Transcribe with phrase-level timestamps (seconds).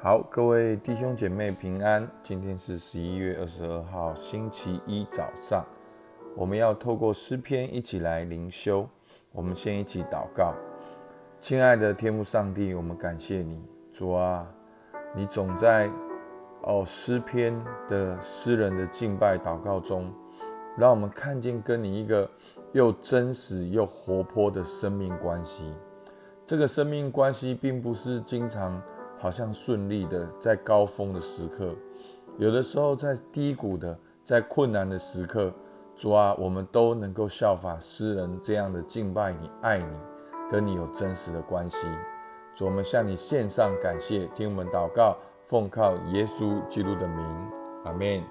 [0.00, 2.08] 好，各位弟兄姐妹平安。
[2.22, 5.66] 今天是十一月二十二号，星期一早上，
[6.36, 8.88] 我们要透过诗篇一起来灵修。
[9.32, 10.54] 我们先一起祷告，
[11.40, 14.46] 亲爱的天父上帝，我们感谢你，主啊，
[15.16, 15.90] 你总在
[16.62, 17.52] 哦诗篇
[17.88, 20.14] 的诗人的敬拜祷告中，
[20.76, 22.30] 让我们看见跟你一个
[22.70, 25.74] 又真实又活泼的生命关系。
[26.46, 28.80] 这个生命关系并不是经常。
[29.20, 31.74] 好像顺利的，在高峰的时刻，
[32.38, 35.52] 有的时候在低谷的，在困难的时刻，
[35.96, 39.98] 主啊，我们都能够效法诗人这样的敬拜你、爱你，
[40.48, 41.88] 跟你有真实的关系。
[42.54, 47.26] 主，我们向你献上感谢，听我们祷告，奉靠耶稣基督的名，
[47.84, 48.22] 阿门。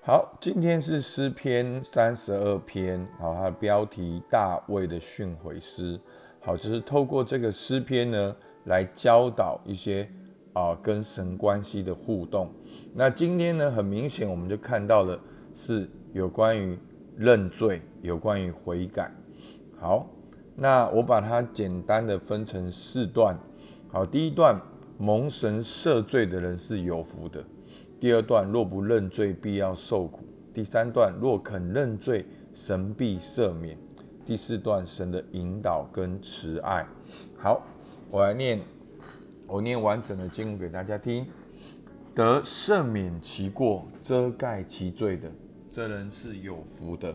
[0.00, 6.00] 好，今天是诗篇三十二篇，好，它的标题大卫的训诲诗，
[6.40, 8.34] 好，就是透过这个诗篇呢。
[8.64, 10.08] 来教导一些
[10.52, 12.50] 啊跟神关系的互动。
[12.94, 15.18] 那今天呢，很明显我们就看到了
[15.54, 16.78] 是有关于
[17.16, 19.10] 认罪，有关于悔改。
[19.78, 20.06] 好，
[20.56, 23.38] 那我把它简单的分成四段。
[23.88, 24.60] 好，第一段
[24.98, 27.44] 蒙神赦罪的人是有福的。
[28.00, 30.24] 第二段若不认罪，必要受苦。
[30.52, 33.76] 第三段若肯认罪，神必赦免。
[34.24, 36.86] 第四段神的引导跟慈爱。
[37.36, 37.62] 好。
[38.14, 38.60] 我来念，
[39.44, 41.26] 我念完整的经文给大家听。
[42.14, 45.28] 得赦免其过、遮盖其罪的，
[45.68, 47.12] 这人是有福的。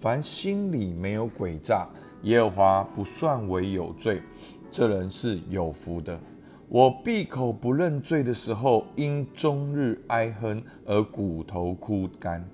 [0.00, 1.88] 凡心里没有诡诈，
[2.22, 4.22] 耶和华不算为有罪，
[4.70, 6.16] 这人是有福的。
[6.68, 12.48] 我闭口不认罪的时候，因终日哀哼而骨头枯干。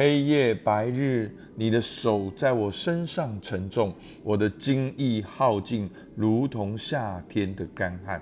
[0.00, 8.18] 黑夜白日，你的手在我身上沉重，我的精意耗尽，如同夏天的干旱。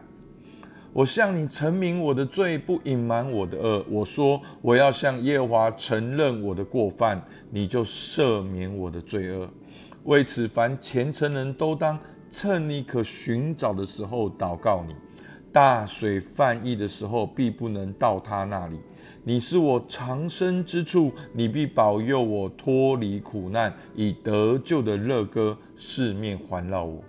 [0.93, 3.87] 我向你陈明我的罪，不隐瞒我的恶。
[3.89, 9.49] 我说我要向耶华承认我的过犯，你就赦免我的罪恶。
[10.03, 11.97] 为此，凡虔诚人都当
[12.29, 14.97] 趁你可寻找的时候祷告你。
[15.53, 18.81] 大水泛溢的时候，必不能到他那里。
[19.25, 27.03] 你是我藏身之处，你必保佑我脱离苦难，以得救的乐歌四面环绕我。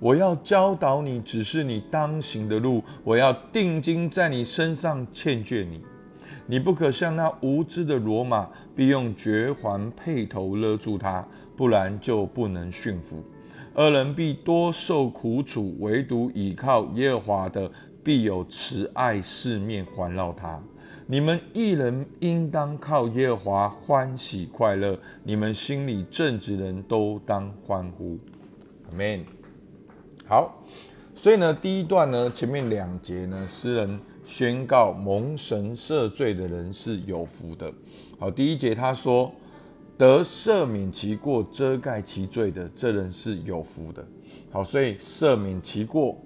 [0.00, 2.82] 我要教导你，只是你当行的路。
[3.04, 5.82] 我要定睛在你身上，劝诫你。
[6.46, 11.24] 你不可像那无知的罗马，必用绝环配头勒住他，
[11.56, 13.22] 不然就不能驯服。
[13.74, 17.70] 恶人必多受苦楚，唯独倚靠耶和华的，
[18.02, 20.60] 必有慈爱四面环绕他。
[21.06, 28.18] 你们一人应当靠耶和华欢喜快乐，你们心里正直人都当欢呼。
[28.92, 29.24] Amen。
[30.26, 30.64] 好，
[31.14, 37.72] 所以呢，第一段呢，前面两节呢，诗人宣告蒙神赦罪的人是有福的。
[38.18, 39.32] 好，第一节他说。
[39.98, 44.02] 得赦免其过、遮盖其罪的，这人是有福的。
[44.50, 46.18] 好，所以赦免其过、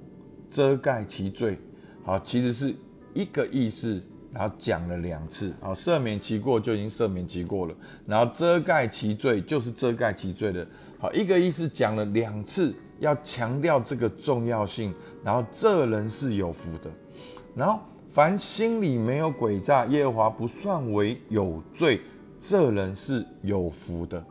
[0.48, 1.58] 遮盖其罪，
[2.04, 2.72] 好，其实是
[3.14, 4.00] 一个意思，
[4.34, 5.54] 然后讲了两次。
[5.60, 7.74] 好，赦免其过就已经赦免其过了，
[8.06, 10.66] 然后遮盖其罪就是遮盖其罪的。
[10.98, 14.92] 好，一个意思讲了两次，要强调这个重要性。
[15.22, 16.90] 然后这人是有福的。
[17.54, 17.80] 然后
[18.12, 22.00] 凡心里没有诡诈，耶和华不算为有罪。
[22.46, 24.22] 这人是有福的，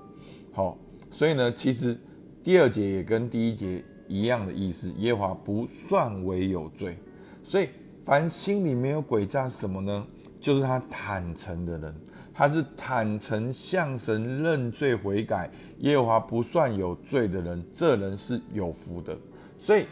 [0.51, 0.77] 好，
[1.09, 1.99] 所以呢，其实
[2.43, 6.95] 第二节也跟第一节一样的意思，耶华不算为有罪，
[7.41, 7.69] 所以
[8.05, 10.05] 凡心里没有诡诈是什么呢？
[10.39, 11.95] 就是他坦诚的人，
[12.33, 15.49] 他是坦诚向神认罪悔改，
[15.79, 19.17] 耶和华不算有罪的人，这人是有福的。
[19.57, 19.85] 所以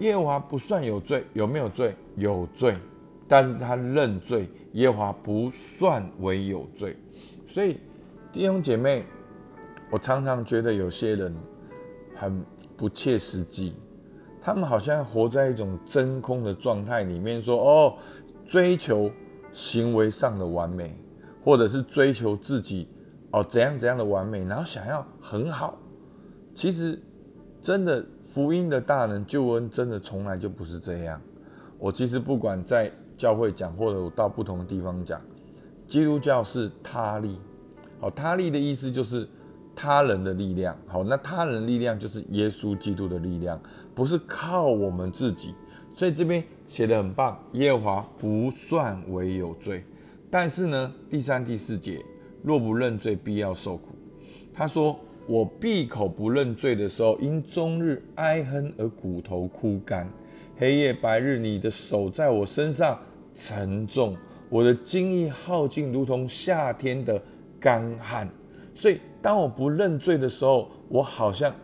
[0.00, 1.94] 耶和华不算有罪，有没有罪？
[2.16, 2.74] 有罪。
[3.28, 6.94] 但是他认罪，耶和华不算为有罪，
[7.46, 7.78] 所以
[8.30, 9.06] 弟兄姐妹，
[9.90, 11.34] 我常常觉得有些人
[12.14, 12.44] 很
[12.76, 13.74] 不切实际，
[14.44, 17.94] 他们好像活在一种真空的状态里面，说哦，
[18.44, 19.10] 追求
[19.52, 20.98] 行为上的完美，
[21.44, 22.88] 或者是追求自己
[23.30, 25.78] 哦怎样怎样的完美，然后想要很好，
[26.54, 27.00] 其实
[27.60, 31.20] 真的福音的大能救恩真的从来就不是这样。
[31.78, 35.20] 我其实不管在教会讲，或者我到不同的地方讲，
[35.86, 37.38] 基督教是他利，
[38.00, 39.28] 好，他利的意思就是
[39.82, 43.60] 他人的力量，好，那他人力量就是耶稣基督的力量，
[43.96, 45.56] 不是靠我们自己。
[45.92, 49.84] 所以这边写的很棒，耶和华不算为有罪，
[50.30, 52.00] 但是呢，第三、第四节，
[52.44, 53.88] 若不认罪，必要受苦。
[54.54, 54.96] 他说
[55.26, 60.08] ：“我闭口不认罪的时候，因终日哀哼而骨头枯干。”
[60.56, 62.96] 黑夜白日，你的手在我身上
[63.34, 64.16] 沉重，
[64.48, 67.20] 我的精意耗尽，如同夏天的
[67.58, 68.28] 干旱。
[68.74, 71.54] 所以，当我不认罪的时候，我好像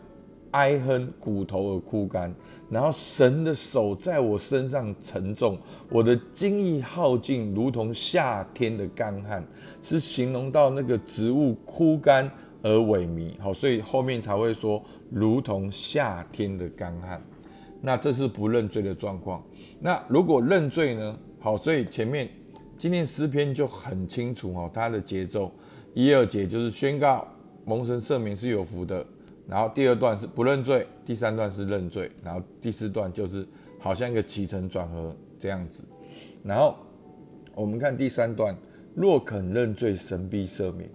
[0.52, 2.32] 哀哼，骨头而枯干。
[2.70, 5.58] 然后，神的手在我身上沉重，
[5.90, 9.44] 我的精意耗尽，如同夏天的干旱，
[9.82, 12.31] 是形容到那个植物枯干
[12.62, 13.32] 而萎靡。
[13.40, 17.20] 好，所以后面才会说，如同夏天的干旱。
[17.81, 19.43] 那这是不认罪的状况。
[19.81, 21.19] 那如果认罪呢？
[21.40, 22.28] 好，所以前面
[22.76, 25.52] 今天诗篇就很清楚哦，它的节奏
[25.94, 27.26] 一二节就是宣告
[27.69, 29.05] 蒙神赦免是有福的，
[29.47, 33.47] 然后第二段是不认罪，第三段是认罪，然后第四段就是
[33.79, 35.85] 好像一个起承转合这样子。
[36.43, 36.75] 然后
[37.55, 38.56] 我们看第三段，
[38.94, 40.88] 若肯认罪，神必赦免。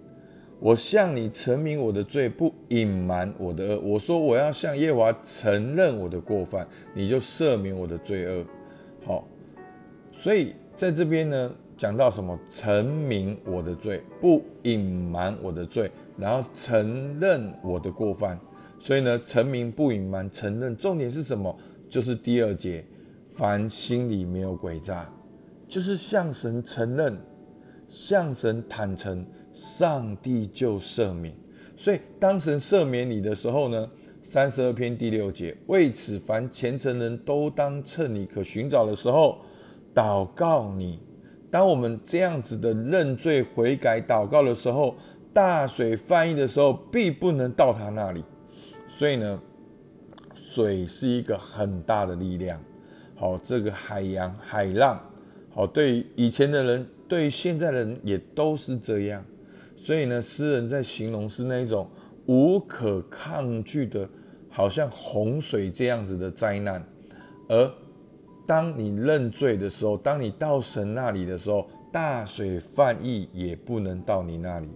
[0.58, 3.78] 我向你承明我的罪，不隐瞒我的恶。
[3.78, 8.44] 我说我要向耶和华承认我的过犯，你就赦免我的罪恶。
[9.06, 9.28] 好，
[10.10, 12.38] 所以在这边呢，讲到什么？
[12.48, 18.38] 承明我的罪，不隐瞒我的罪，然后承认我的过犯。
[18.78, 20.76] 所以呢，承明不隐瞒，承认。
[20.76, 21.56] 重点是什么？
[21.88, 22.84] 就是第二节，
[23.30, 25.08] 凡心里没有诡诈，
[25.68, 27.16] 就是向神承认，
[27.88, 29.24] 向神坦诚。
[29.54, 31.32] 上帝就赦免，
[31.76, 33.88] 所以当神赦免你的时候呢，
[34.20, 39.38] 三十二篇第六节，为此凡虔诚人都当趁你可寻找的时候
[39.94, 40.98] 祷告你。
[41.54, 44.96] 当我们这样子的认罪悔改祷告的时候，
[45.32, 48.24] 大水翻译的时候，必不能到他那里。
[48.88, 49.40] 所以呢，
[50.34, 52.60] 水是一个很大的力量。
[53.14, 55.00] 好，这个海洋海浪，
[55.48, 59.24] 好，对以前的人，对现在的人也都是这样。
[59.76, 61.88] 所以呢，诗人在形容是那种
[62.26, 64.08] 无可抗拒的，
[64.50, 66.84] 好像洪水这样子的灾难。
[67.48, 67.72] 而
[68.46, 74.68] 当你认罪的时候，当你到神那里的时候，大水泛溢也不能到你那里，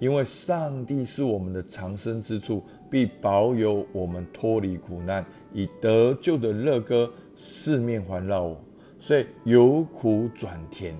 [0.00, 8.60] 因为上帝是我们的藏身之处，必保有我们脱离苦难，以得救的乐歌四面环绕我。
[8.98, 10.94] 所以由苦转甜，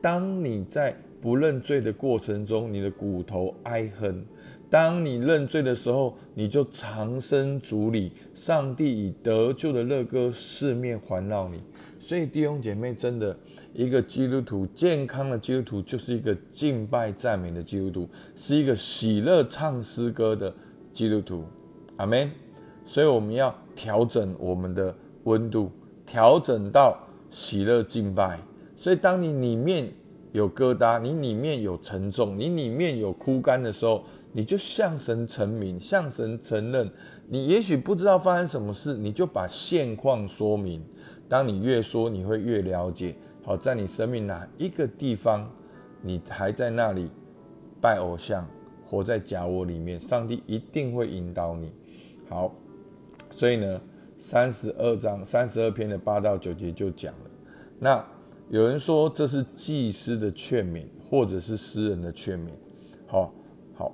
[0.00, 0.96] 当你在。
[1.20, 4.24] 不认罪的过程中，你的骨头哀恨；
[4.70, 11.60] 当你认罪的时候，你就长生主里，上帝以得救的乐歌四面环绕你。
[11.98, 13.36] 所以弟兄姐妹，真的，
[13.74, 20.52] 一个基督徒健康的基督徒，就是一个敬拜赞美的基督徒，是一个喜乐唱诗歌的
[20.92, 21.44] 基督徒。
[21.96, 22.30] 阿门。
[22.86, 24.94] 所以我们要调整我们的
[25.24, 25.70] 温度，
[26.06, 28.40] 调整到喜乐敬拜。
[28.74, 29.92] 所以当你里面。
[30.32, 36.88] 有疙瘩，你里面有沉重，你里面有枯干的时候，你就向神成名，向神承认。
[37.28, 40.84] 你也许不知道发生什么事，你就把现况说明。
[41.28, 43.16] 当你越说，你会越了解。
[43.44, 45.50] 好，在你生命哪一个地方，
[46.00, 47.10] 你还在那里
[47.80, 48.46] 拜偶像，
[48.86, 51.72] 活在假我里面，上帝一定会引导你。
[52.28, 52.54] 好，
[53.30, 53.80] 所以呢，
[54.16, 57.30] 三十二章三十二篇的八到九节就讲了。
[57.80, 58.04] 那。
[58.50, 62.50] 有人说这是祭司的劝勉，或者是诗人的劝勉。
[63.06, 63.32] 好，
[63.76, 63.92] 好，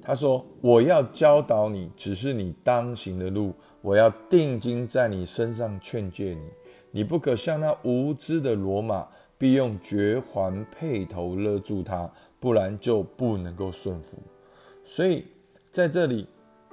[0.00, 3.50] 他说：“我要教导你，只是你当行的路；
[3.82, 6.40] 我要定睛在你身上劝诫你。
[6.90, 12.10] 你不可像那无知的罗马，必用绝环配头勒住他，
[12.40, 14.16] 不然就不能够顺服。”
[14.86, 15.26] 所以
[15.70, 16.26] 在这里，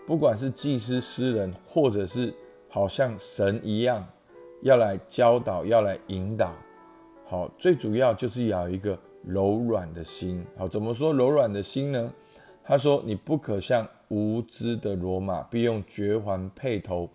[0.07, 2.33] 不管是祭司、诗人，或者是
[2.69, 4.07] 好像神一样，
[4.61, 6.53] 要来教导，要来引导。
[7.35, 10.41] 好，最主要就是要一个柔软的心。
[10.55, 12.13] 好，怎么说柔软的心呢？
[12.63, 17.09] 他说：“你不可像无知的罗马，必用绝环配头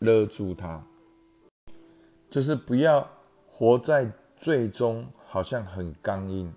[0.00, 0.84] 勒住他。”
[2.28, 3.08] 就是不要
[3.46, 6.52] 活在最终好像很刚硬，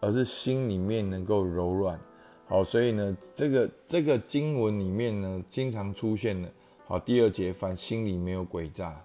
[0.00, 1.96] 而是心里面能够柔软。
[2.48, 6.48] 好，所以呢，这个这个经文里面呢，经常出现的。
[6.84, 9.00] 好，第二节，凡心里没有诡诈。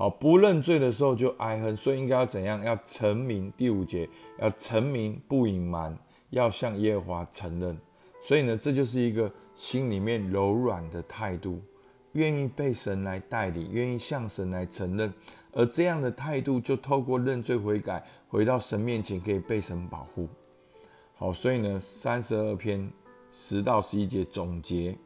[0.00, 2.64] 好，不认罪的时候就哀恨，所以应该要怎样？
[2.64, 3.52] 要成名。
[3.54, 5.94] 第五节要成名，不隐瞒，
[6.30, 7.78] 要向耶和华承认。
[8.22, 11.60] 所以呢，这就是一个心里面柔软的态度，
[12.12, 15.12] 愿意被神来带领，愿意向神来承认。
[15.52, 20.26] 而这样的态度，就透过认罪悔改，回到神面前，可以被神保护。
[21.14, 22.90] 好，所以呢，三十二篇
[23.30, 24.96] 十到十一节总结：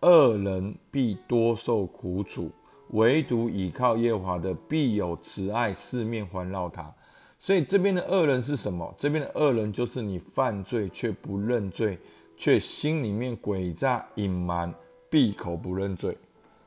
[0.00, 2.50] 恶人必多受苦楚。
[2.94, 6.92] 唯独倚靠耶和华的，必有慈爱四面环绕他。
[7.38, 8.92] 所以这边的恶人是什么？
[8.96, 11.98] 这边的恶人就是你犯罪却不认罪，
[12.36, 14.72] 却心里面诡诈隐瞒，
[15.10, 16.16] 闭口不认罪。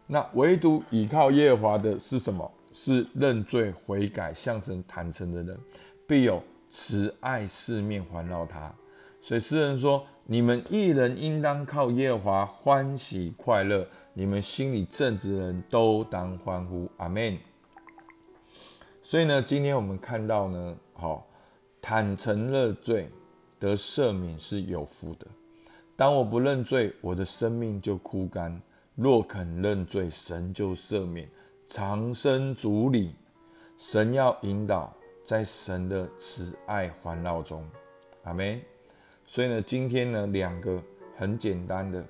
[0.06, 2.50] 那唯独倚靠耶和华的是什么？
[2.74, 5.58] 是认罪悔改、向神坦诚的人，
[6.06, 8.72] 必有慈爱四面环绕他。
[9.22, 17.38] 所以诗人说：“你们一人应当靠耶和华欢喜快乐，你们心里正直人都当欢呼。”阿门。
[19.04, 21.28] 所以呢，今天我们看到呢，好，
[21.82, 23.10] 坦诚认罪
[23.60, 25.28] 得赦免是有福的。
[25.96, 28.52] 当我不认罪，我的生命就枯干；
[28.96, 31.30] 若肯认罪，神就赦免，
[31.68, 33.16] 长生主理。
[33.78, 34.94] 神要引导，
[35.24, 37.68] 在神的慈爱环绕中，
[38.24, 38.62] 阿门。
[39.30, 40.82] 所以呢，今天呢，两个
[41.18, 42.04] 很简单的，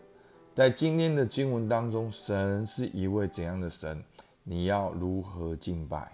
[0.56, 4.02] 在今天的经文当中，神是一位怎样的神？
[4.44, 6.10] 你要如何敬拜？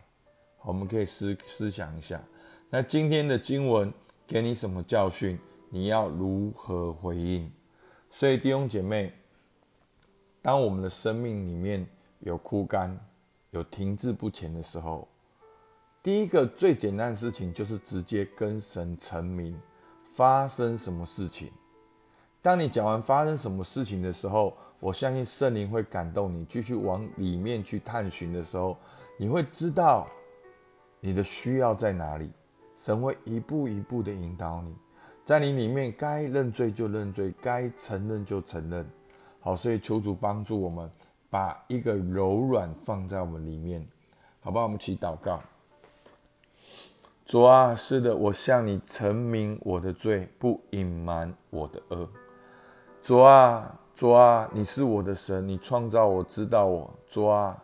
[0.63, 2.19] 我们可以思思想一下。
[2.69, 3.93] 那今天的经文
[4.25, 5.38] 给你什么教训？
[5.69, 7.51] 你要如何回应？
[8.10, 9.12] 所以弟兄姐妹，
[10.41, 11.86] 当我们的生命里面
[12.19, 12.98] 有枯干、
[13.51, 15.07] 有停滞不前的时候，
[16.01, 19.60] 第一个最简单的事情就是直接跟神成名。
[20.13, 21.51] 发生什么事情？
[22.41, 28.77] 当你讲完发生什么事情的时候，我相信圣灵会感动你，继续往里面去探寻的时候，
[29.17, 30.08] 你会知道
[31.00, 32.32] 你的需要在哪里。
[32.75, 34.75] 神会一步一步的引导你。
[35.24, 38.86] 在你里面，该认罪就认罪，该承认就承认。
[39.39, 40.89] 好，所以求主帮助我们，
[41.29, 43.88] 把一个柔软放在我们里面，
[44.41, 44.63] 好吧？
[44.63, 45.41] 我们起祷告。
[47.25, 52.08] 主啊，是的，我向你陈明我的罪，不隐瞒我的恶。
[53.01, 56.94] 主啊，主啊，你是我的神，你创造我知道我。
[57.08, 57.58] 主啊，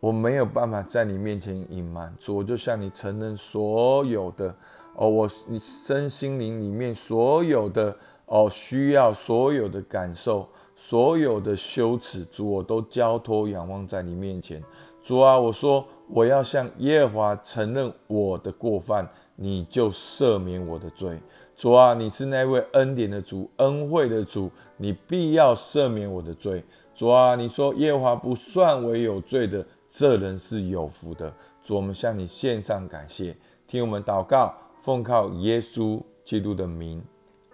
[0.00, 2.14] 我没有办法在你面前隐瞒。
[2.18, 4.54] 主，我就向你承认所有的。
[4.94, 14.62] 哦，我你身心灵里面所有的哦需要，所有的感受，所有的羞耻，主我都交托仰望在你面前。
[15.08, 21.18] 主啊，我说我要向耶和华承认我的过犯，你就赦免我的罪。
[21.56, 26.62] 主啊，你是那位恩典的主，恩惠的主，你必要赦免我的罪。
[26.92, 31.32] 主啊，你说耶和华不算为有罪的，这人是有福的。
[31.64, 33.34] 主，我们向你献上感谢，
[33.66, 34.54] 听我们祷告。
[34.82, 37.02] 奉靠耶稣基督的名，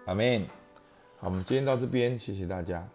[0.07, 0.41] 阿门。
[1.19, 2.85] 好，我们今天到这边，谢谢大家。